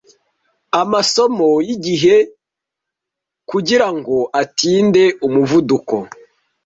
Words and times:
Amasomo 0.81 1.49
yigihe 1.67 2.15
kugirango 3.49 4.17
atinde 4.41 5.03
umuvuduko, 5.25 5.95